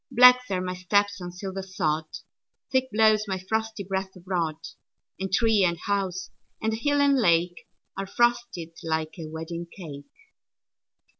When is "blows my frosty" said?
2.91-3.83